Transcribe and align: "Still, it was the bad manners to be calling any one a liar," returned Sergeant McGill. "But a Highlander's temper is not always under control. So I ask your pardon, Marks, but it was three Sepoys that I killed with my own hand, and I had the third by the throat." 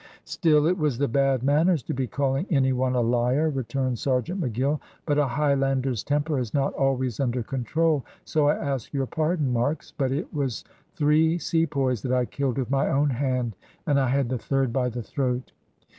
"Still, 0.25 0.65
it 0.65 0.79
was 0.79 0.97
the 0.97 1.07
bad 1.07 1.43
manners 1.43 1.83
to 1.83 1.93
be 1.93 2.07
calling 2.07 2.47
any 2.49 2.73
one 2.73 2.95
a 2.95 3.01
liar," 3.01 3.51
returned 3.51 3.99
Sergeant 3.99 4.41
McGill. 4.41 4.79
"But 5.05 5.19
a 5.19 5.27
Highlander's 5.27 6.03
temper 6.03 6.39
is 6.39 6.55
not 6.55 6.73
always 6.73 7.19
under 7.19 7.43
control. 7.43 8.03
So 8.25 8.47
I 8.47 8.55
ask 8.55 8.91
your 8.93 9.05
pardon, 9.05 9.53
Marks, 9.53 9.93
but 9.95 10.11
it 10.11 10.33
was 10.33 10.63
three 10.95 11.37
Sepoys 11.37 12.01
that 12.01 12.11
I 12.11 12.25
killed 12.25 12.57
with 12.57 12.71
my 12.71 12.89
own 12.89 13.11
hand, 13.11 13.55
and 13.85 13.99
I 13.99 14.07
had 14.07 14.29
the 14.29 14.39
third 14.39 14.73
by 14.73 14.89
the 14.89 15.03
throat." 15.03 15.51